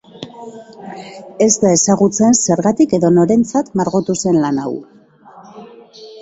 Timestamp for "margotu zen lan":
3.83-4.59